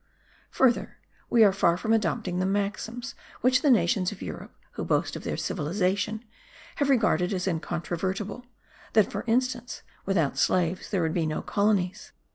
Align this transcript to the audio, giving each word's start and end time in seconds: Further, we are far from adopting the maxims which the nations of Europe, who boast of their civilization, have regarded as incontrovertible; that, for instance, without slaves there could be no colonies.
Further, 0.49 0.97
we 1.29 1.43
are 1.43 1.53
far 1.53 1.77
from 1.77 1.93
adopting 1.93 2.39
the 2.39 2.45
maxims 2.47 3.13
which 3.41 3.61
the 3.61 3.69
nations 3.69 4.11
of 4.11 4.19
Europe, 4.19 4.51
who 4.71 4.83
boast 4.83 5.15
of 5.15 5.23
their 5.23 5.37
civilization, 5.37 6.25
have 6.77 6.89
regarded 6.89 7.31
as 7.33 7.47
incontrovertible; 7.47 8.47
that, 8.93 9.11
for 9.11 9.23
instance, 9.27 9.83
without 10.07 10.39
slaves 10.39 10.89
there 10.89 11.03
could 11.03 11.13
be 11.13 11.27
no 11.27 11.43
colonies. 11.43 12.13